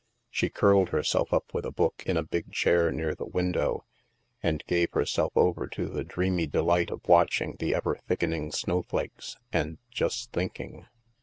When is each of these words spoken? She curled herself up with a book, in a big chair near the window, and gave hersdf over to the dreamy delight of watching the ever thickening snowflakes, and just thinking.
She 0.31 0.49
curled 0.49 0.89
herself 0.89 1.31
up 1.31 1.53
with 1.53 1.63
a 1.63 1.69
book, 1.71 2.01
in 2.07 2.17
a 2.17 2.23
big 2.23 2.51
chair 2.51 2.91
near 2.91 3.13
the 3.13 3.27
window, 3.27 3.85
and 4.41 4.63
gave 4.65 4.89
hersdf 4.93 5.29
over 5.35 5.67
to 5.67 5.87
the 5.89 6.03
dreamy 6.03 6.47
delight 6.47 6.89
of 6.89 7.07
watching 7.07 7.55
the 7.59 7.75
ever 7.75 7.99
thickening 8.07 8.51
snowflakes, 8.51 9.37
and 9.53 9.77
just 9.91 10.31
thinking. 10.31 10.87